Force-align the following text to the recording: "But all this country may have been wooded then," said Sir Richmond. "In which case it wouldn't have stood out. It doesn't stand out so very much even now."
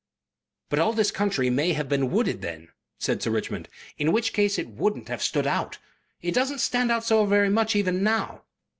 "But 0.71 0.79
all 0.79 0.93
this 0.93 1.11
country 1.11 1.51
may 1.51 1.73
have 1.73 1.87
been 1.87 2.09
wooded 2.09 2.41
then," 2.41 2.69
said 2.97 3.21
Sir 3.21 3.29
Richmond. 3.29 3.69
"In 3.99 4.11
which 4.11 4.33
case 4.33 4.57
it 4.57 4.67
wouldn't 4.67 5.09
have 5.09 5.21
stood 5.21 5.45
out. 5.45 5.77
It 6.23 6.33
doesn't 6.33 6.57
stand 6.57 6.91
out 6.91 7.03
so 7.03 7.23
very 7.27 7.49
much 7.51 7.75
even 7.75 8.01
now." 8.01 8.45